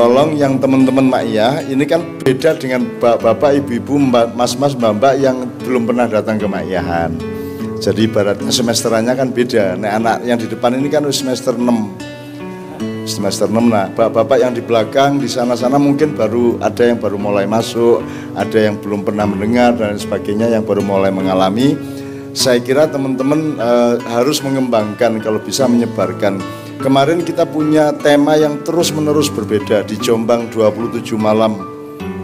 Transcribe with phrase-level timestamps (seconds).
[0.00, 4.00] tolong yang teman-teman Ma'iyah ini kan beda dengan bapak, ibu-ibu,
[4.32, 7.20] mas-mas, mbak-mbak yang belum pernah datang ke Ma'iyahan.
[7.84, 9.76] Jadi ibaratnya semesterannya kan beda.
[9.76, 11.68] Nah, anak yang di depan ini kan semester 6.
[13.04, 17.44] Semester 6 nah, bapak-bapak yang di belakang di sana-sana mungkin baru ada yang baru mulai
[17.44, 18.00] masuk,
[18.40, 21.76] ada yang belum pernah mendengar dan sebagainya yang baru mulai mengalami.
[22.32, 26.40] Saya kira teman-teman uh, harus mengembangkan kalau bisa menyebarkan
[26.80, 31.60] Kemarin kita punya tema yang terus-menerus berbeda di Jombang 27 malam.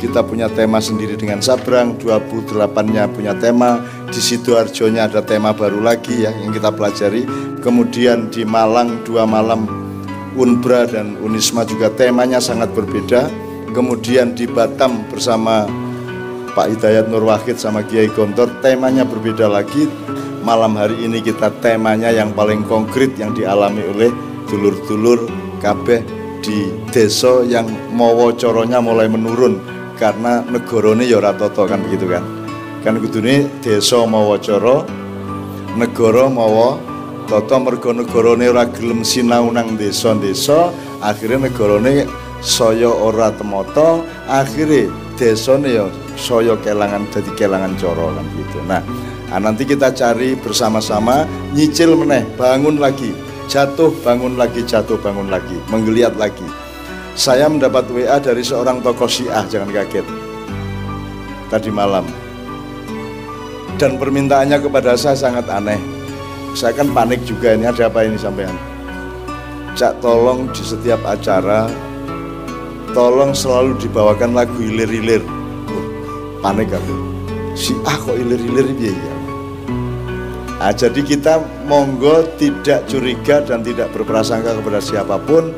[0.00, 6.24] Kita punya tema sendiri dengan Sabrang, 28-nya punya tema, di Sidoarjo-nya ada tema baru lagi
[6.24, 7.28] ya yang kita pelajari.
[7.60, 9.68] Kemudian di Malang dua malam
[10.32, 13.28] Unbra dan Unisma juga temanya sangat berbeda.
[13.76, 15.68] Kemudian di Batam bersama
[16.56, 19.84] Pak Hidayat Nur Wahid sama Kiai Gontor temanya berbeda lagi.
[20.40, 25.28] Malam hari ini kita temanya yang paling konkret yang dialami oleh dulur-dulur
[25.60, 26.02] kabeh
[26.40, 29.60] di desa yang mawa caranya mulai menurun
[30.00, 32.24] karena negarane ya ora tata kan begitu kan.
[32.82, 34.86] Kan kudune desa mawa cara
[35.76, 36.80] negara mawa
[37.28, 40.72] tata mergo negarane ora gelem sinau nang desa-desa
[41.04, 42.08] akhirnya negarane
[42.40, 48.58] saya ora temata akhirnya desane ya saya kelangan jadi kelangan cara kan gitu.
[48.70, 48.82] Nah,
[49.42, 53.10] nanti kita cari bersama-sama nyicil meneh bangun lagi
[53.48, 55.56] jatuh bangun lagi jatuh bangun lagi.
[55.72, 56.44] Menggeliat lagi.
[57.18, 60.06] Saya mendapat WA dari seorang tokoh Syiah jangan kaget.
[61.48, 62.06] Tadi malam.
[63.80, 65.80] Dan permintaannya kepada saya sangat aneh.
[66.54, 68.54] Saya kan panik juga ini ada apa ini sampean?
[69.74, 71.66] Cak tolong di setiap acara
[72.92, 75.22] tolong selalu dibawakan lagu ilir-ilir
[76.44, 76.96] panik aku.
[77.58, 79.17] Si ah kok ilir-ilir ya
[80.58, 81.38] Nah, jadi kita
[81.70, 85.54] monggo tidak curiga dan tidak berprasangka kepada siapa pun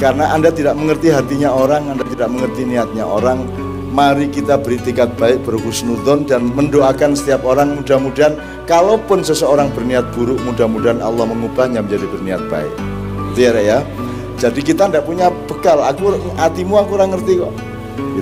[0.00, 3.44] karena Anda tidak mengerti hatinya orang, Anda tidak mengerti niatnya orang.
[3.92, 10.38] Mari kita beri tiket baik, berhusnudon dan mendoakan setiap orang mudah-mudahan kalaupun seseorang berniat buruk,
[10.44, 12.72] mudah-mudahan Allah mengubahnya menjadi berniat baik.
[13.34, 13.78] Itu ya, ya.
[14.38, 15.82] Jadi kita tidak punya bekal.
[15.82, 17.52] Aku hatimu aku kurang ngerti kok.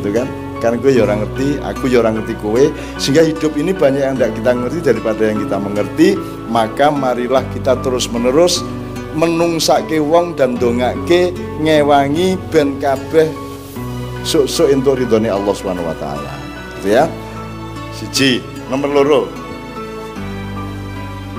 [0.00, 0.26] Gitu kan?
[0.58, 2.64] Karena gue ya orang ngerti aku ya orang ngerti kowe.
[2.96, 6.08] Sehingga hidup ini banyak yang tidak kita ngerti daripada yang kita mengerti.
[6.46, 8.62] Maka marilah kita terus menerus
[9.16, 11.32] menungsake wong dan dongake
[11.64, 13.32] ngewangi ben kabeh
[14.26, 16.32] sok-sok entuk ridhone Allah Subhanahu wa taala.
[16.78, 17.04] Gitu ya.
[17.96, 19.22] Siji nomor loro.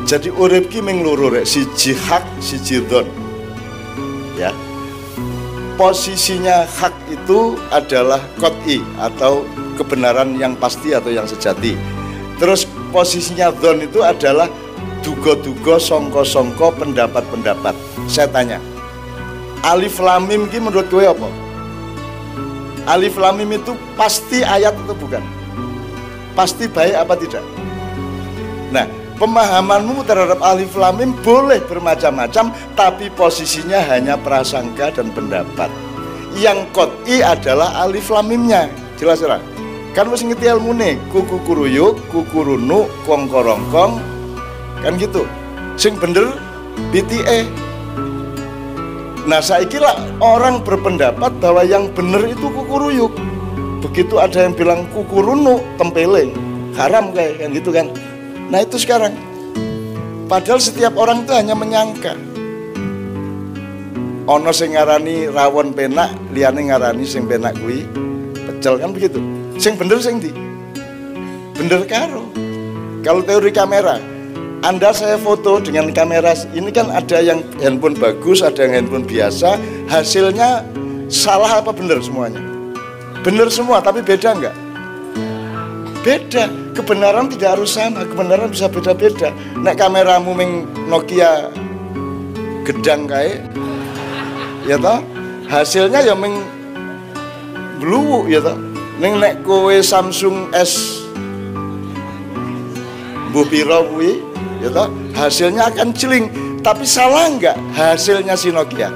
[0.07, 3.03] Jadi urip ki rek siji hak siji don
[4.39, 4.53] ya
[5.77, 9.45] posisinya hak itu adalah kot'i atau
[9.77, 11.77] kebenaran yang pasti atau yang sejati.
[12.41, 14.49] Terus posisinya don itu adalah
[15.05, 17.77] dugo-dugo, songko-songko, pendapat-pendapat.
[18.09, 18.57] Saya tanya,
[19.61, 21.29] alif lamim ini menurut gue apa?
[22.89, 25.21] Alif lamim itu pasti ayat atau bukan?
[26.33, 27.45] Pasti baik apa tidak?
[28.73, 28.85] Nah,
[29.17, 35.69] pemahamanmu terhadap alif lamim boleh bermacam-macam tapi posisinya hanya prasangka dan pendapat.
[36.37, 39.41] Yang kot'i adalah alif lamimnya jelas jelas
[39.97, 43.97] kan mesti ngerti ilmu nih kuku kuruyuk kuku runu kong korongkong.
[44.85, 45.25] Kan gitu.
[45.73, 46.37] Sing bener
[46.93, 47.67] BTE
[49.27, 49.91] nah saya kira
[50.23, 53.13] orang berpendapat bahwa yang bener itu kuku ruyuk.
[53.81, 56.31] Begitu ada yang bilang kuku runu tempeleng
[56.77, 57.89] haram kayak kan gitu kan
[58.47, 59.11] Nah itu sekarang.
[60.27, 62.15] Padahal setiap orang itu hanya menyangka.
[64.27, 67.87] Ono sing ngarani rawon penak, liane ngarani sing penak kuwi
[68.47, 69.19] pecel kan begitu.
[69.55, 70.31] Sing bener sing di.
[71.55, 72.27] Bener karo.
[73.07, 74.03] Kalau teori kamera,
[74.67, 79.55] anda saya foto dengan kamera ini kan ada yang handphone bagus, ada yang handphone biasa,
[79.87, 80.59] hasilnya
[81.07, 82.43] salah apa bener semuanya?
[83.23, 84.55] Bener semua, tapi beda enggak?
[86.07, 86.47] Beda.
[86.71, 89.35] Kebenaran tidak harus sama kebenaran bisa beda-beda.
[89.59, 91.51] Nek kameramu ming Nokia
[92.63, 93.43] gedang kae
[94.63, 95.03] ya toh?
[95.51, 96.39] Hasilnya ya ming
[97.83, 98.55] blue ya toh?
[99.03, 101.03] Ning nek kowe Samsung S
[103.35, 104.23] Bu piro kuwi
[104.63, 104.87] ya toh?
[105.11, 106.31] Hasilnya akan celing
[106.63, 108.95] tapi salah enggak hasilnya si Nokia?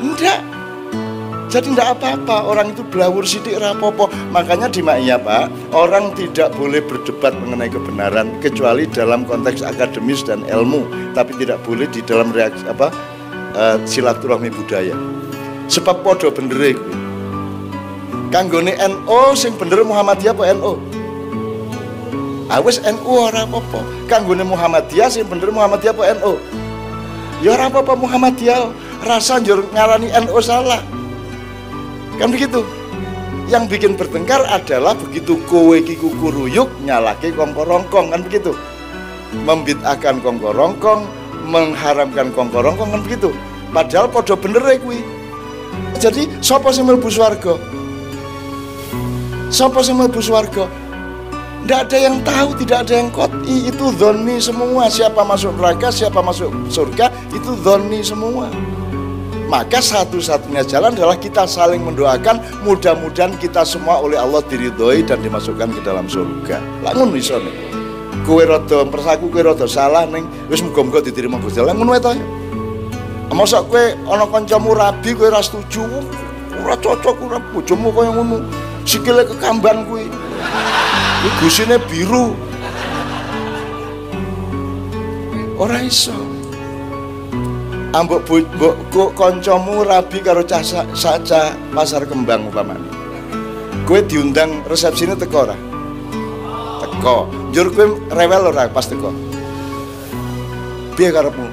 [0.00, 0.40] Enggak
[1.54, 4.10] jadi tidak apa-apa orang itu belawur sidik rapopo.
[4.34, 10.42] Makanya di Ma'iyah Pak, orang tidak boleh berdebat mengenai kebenaran kecuali dalam konteks akademis dan
[10.50, 10.82] ilmu,
[11.14, 12.90] tapi tidak boleh di dalam reaksi apa
[13.54, 14.98] uh, silaturahmi budaya.
[15.70, 16.90] Sebab podo bener iku.
[18.34, 20.74] Kanggone NO sing bener Muhammadiyah apa NO?
[22.50, 24.10] Awes NU ora apa-apa.
[24.10, 26.34] Kanggone Muhammadiyah sing bener Muhammadiyah apa NO?
[27.46, 28.74] Ya ora apa-apa Muhammadiyah.
[29.06, 30.82] Rasa njur ngarani NO salah
[32.18, 32.62] kan begitu.
[33.44, 38.56] Yang bikin bertengkar adalah begitu kowe ki kukuruyuk nyalake kongkorongkong kan begitu.
[39.44, 41.04] Membid'ahkan kongkorongkong
[41.44, 43.30] mengharamkan kongkorongkong kan begitu.
[43.68, 45.00] Padahal podo bener ya kuwi.
[46.00, 47.58] Jadi sapa sing mlebu swarga?
[49.52, 50.64] Sapa sing mlebu swarga?
[51.64, 54.84] Tidak ada yang tahu, tidak ada yang koti Itu zoni semua.
[54.92, 58.52] Siapa masuk neraka, siapa masuk surga Itu zoni semua
[59.54, 62.42] Maka satu-satunya jalan adalah kita saling mendoakan.
[62.66, 66.58] Mudah-mudahan kita semua oleh Allah diridhoi dan dimasukkan ke dalam surga.
[66.82, 67.54] Langun isone
[68.26, 71.78] Kue rodo persaku kue rodo salah neng Wis muga-muga diterima Gusti Allah.
[71.78, 72.18] Ngono ta
[73.30, 75.86] Masa kue ana kancamu rabi kue ras setuju.
[76.58, 78.42] Ora cocok ora bojomu kaya ngono.
[78.82, 80.10] Sikile kekamban kuwi.
[81.38, 82.34] Gusine biru.
[85.62, 86.33] Ora iso
[87.94, 90.66] ambok mbok kok kancamu rabi karo cah
[90.98, 92.90] saca pasar kembang upamane.
[93.86, 95.56] Kowe diundang resepsine teko ora?
[96.82, 97.30] Teko.
[97.54, 99.14] Njur kowe rewel ora pas teko?
[100.98, 101.46] Piye karepmu?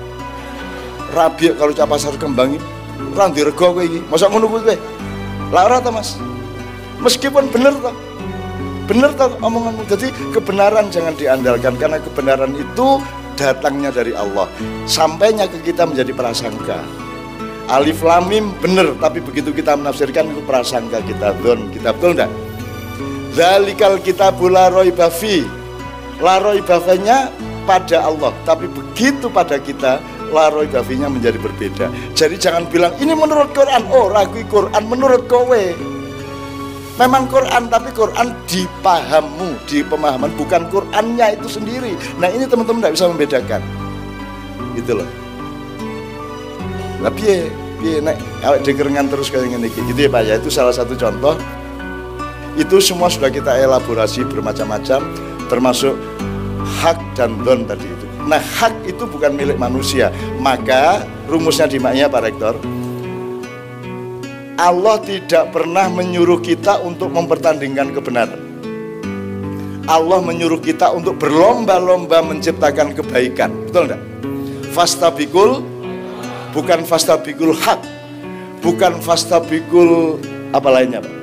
[1.13, 2.65] Rabi kalau cah pasar kembang iki
[3.13, 4.01] ora dirego kowe iki.
[4.09, 4.75] Masa ngono kowe?
[5.53, 6.17] Lah ora ta Mas?
[7.05, 7.93] Meskipun bener toh
[8.89, 9.85] bener toh omonganmu.
[9.85, 12.97] Jadi kebenaran jangan diandalkan karena kebenaran itu
[13.35, 14.47] datangnya dari Allah.
[14.87, 16.81] Sampainya ke kita menjadi prasangka.
[17.71, 21.31] Alif lamim bener tapi begitu kita menafsirkan itu prasangka kita.
[21.39, 22.31] Don kita betul enggak
[23.31, 25.47] Zalikal kita la roibafi
[26.19, 27.31] La roibafanya
[27.63, 31.91] pada Allah Tapi begitu pada kita La roibafinya menjadi berbeda.
[32.15, 33.83] Jadi jangan bilang ini menurut Quran.
[33.91, 35.90] Oh ragu Quran menurut kowe
[37.01, 41.97] Memang Quran, tapi Quran di pahammu, di pemahaman, bukan Qurannya itu sendiri.
[42.21, 43.61] Nah ini teman-teman tidak bisa membedakan.
[44.77, 45.09] Gitu loh.
[47.01, 47.41] Tapi ya,
[47.81, 48.61] ya nek awak
[49.17, 50.37] terus kayak gini, gitu ya Pak ya.
[50.37, 51.33] Itu salah satu contoh.
[52.53, 55.01] Itu semua sudah kita elaborasi bermacam-macam,
[55.49, 55.97] termasuk
[56.85, 58.05] hak dan don tadi itu.
[58.29, 62.53] Nah hak itu bukan milik manusia, maka rumusnya di maknya Pak Rektor,
[64.59, 68.41] Allah tidak pernah menyuruh kita untuk mempertandingkan kebenaran.
[69.87, 73.51] Allah menyuruh kita untuk berlomba-lomba menciptakan kebaikan.
[73.67, 74.01] Betul enggak?
[74.71, 75.63] Fastabikul
[76.55, 77.79] bukan fastabikul hak.
[78.61, 80.21] Bukan fastabikul
[80.53, 81.15] apa lainnya, Pak?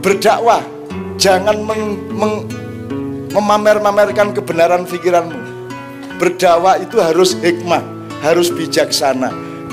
[0.00, 0.64] Berdakwah,
[1.20, 2.48] jangan meng, meng,
[3.36, 5.36] memamer-mamerkan kebenaran pikiranmu.
[6.16, 7.84] Berdakwah itu harus hikmah,
[8.24, 9.28] harus bijaksana,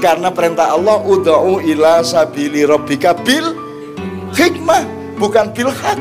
[0.06, 3.58] karena perintah Allah ud'u ila sabili rabbika bil
[4.38, 4.86] hikmah
[5.18, 5.98] bukan bil hak.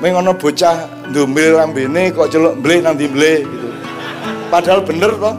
[0.00, 3.68] Mengono bocah ndombil lambene kok celuk mble nang mble gitu.
[4.48, 5.36] Padahal bener toh.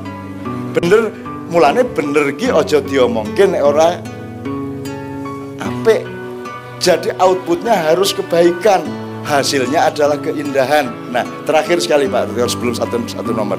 [0.77, 1.09] Bener
[1.49, 3.97] mulane bener ki aja diomongke nek ora
[5.57, 6.05] apik.
[6.77, 8.85] Jadi outputnya harus kebaikan.
[9.25, 10.93] Hasilnya adalah keindahan.
[11.09, 12.37] Nah terakhir sekali Pak.
[12.37, 13.57] Sebelum satu, satu nomor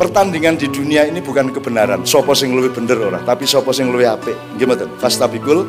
[0.00, 2.08] pertandingan di dunia ini bukan kebenaran.
[2.08, 3.20] Sopo sing lebih bener ora?
[3.20, 4.36] Tapi sopo sing lebih apik?
[4.56, 5.68] Gimana fastabikul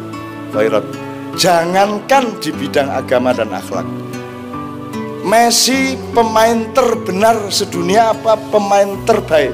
[0.55, 0.87] khairat.
[1.35, 3.83] Jangankan di bidang agama dan akhlak.
[5.27, 9.51] Messi pemain terbenar sedunia apa pemain terbaik?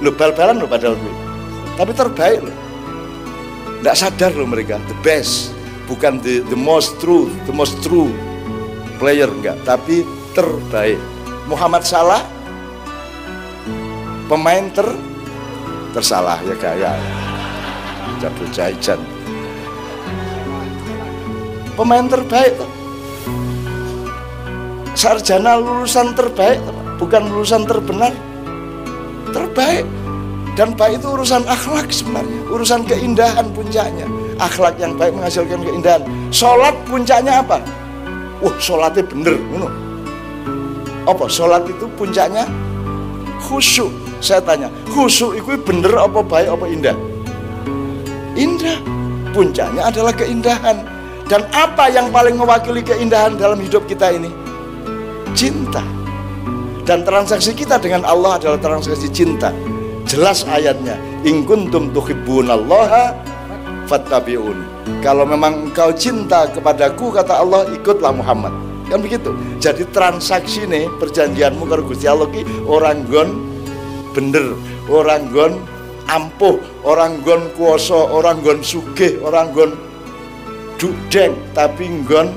[0.00, 1.14] Lo bal-balan lo padahal gue
[1.74, 2.54] tapi terbaik lo
[3.82, 5.52] tidak sadar lo mereka the best.
[5.84, 8.08] Bukan the, the most true the most true
[8.96, 10.00] player enggak tapi
[10.32, 10.96] terbaik.
[11.44, 12.33] Muhammad Salah
[14.26, 14.88] pemain ter
[15.92, 16.96] tersalah ya kayak
[18.18, 19.00] Jabul Jaijan
[21.74, 22.70] pemain terbaik tuh.
[24.94, 26.62] sarjana lulusan terbaik
[26.96, 28.14] bukan lulusan terbenar.
[29.34, 29.86] Terbaik.
[30.54, 32.40] Dan baik itu urusan akhlak sebenarnya.
[32.46, 34.06] Urusan keindahan puncaknya.
[34.38, 36.06] Akhlak yang baik menghasilkan keindahan.
[36.30, 37.58] Sholat puncaknya apa?
[38.38, 39.34] Wah sholatnya bener
[41.04, 41.24] apa?
[41.26, 42.46] Sholat itu puncaknya
[43.42, 43.90] khusyuk
[44.24, 46.96] saya tanya, khusyuk itu bener apa baik apa indah?
[48.34, 48.80] Indah.
[49.36, 50.80] Puncaknya adalah keindahan.
[51.28, 54.32] Dan apa yang paling mewakili keindahan dalam hidup kita ini?
[55.36, 55.84] Cinta.
[56.84, 59.50] Dan transaksi kita dengan Allah adalah transaksi cinta.
[60.04, 63.16] Jelas ayatnya, in kuntum tuhibbunallaha
[63.88, 64.56] fattabi'un.
[65.00, 68.52] Kalau memang engkau cinta kepadaku kata Allah, ikutlah Muhammad.
[68.92, 69.32] Kan begitu.
[69.56, 72.28] Jadi transaksi nih perjanjianmu kalau Gusti Allah
[72.68, 73.53] orang gon
[74.14, 74.54] bener
[74.88, 75.52] orang gon
[76.06, 76.56] ampuh
[76.86, 79.74] orang gon kuoso orang gon sugih orang gon
[80.78, 82.30] dudeng tapi nggon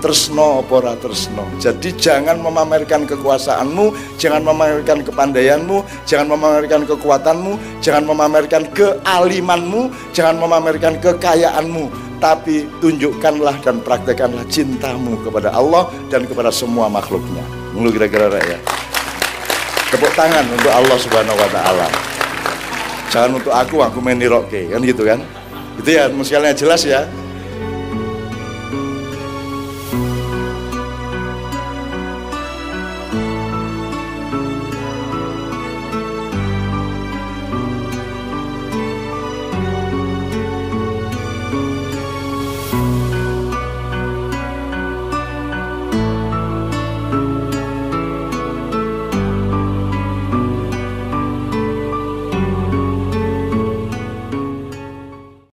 [0.00, 1.44] tresno apa ora tresno.
[1.60, 7.52] Jadi jangan memamerkan kekuasaanmu, jangan memamerkan kepandaianmu, jangan memamerkan kekuatanmu,
[7.84, 16.48] jangan memamerkan kealimanmu, jangan memamerkan kekayaanmu, tapi tunjukkanlah dan praktekkanlah cintamu kepada Allah dan kepada
[16.48, 17.44] semua makhluknya.
[17.76, 18.58] Mulu kira-kira ya.
[19.90, 21.86] Tepuk tangan untuk Allah Subhanahu wa taala.
[23.10, 24.14] Jangan untuk aku, aku main
[24.70, 25.18] kan gitu kan.
[25.82, 27.10] Itu ya, musialnya jelas ya.